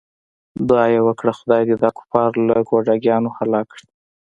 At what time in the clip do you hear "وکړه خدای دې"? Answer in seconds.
1.07-1.75